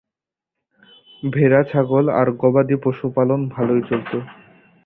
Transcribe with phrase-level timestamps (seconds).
[1.23, 4.11] ভেড়া, ছাগল আর গবাদি পশুপালন ভালোই চলত।